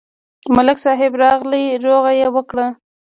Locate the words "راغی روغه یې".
1.21-2.27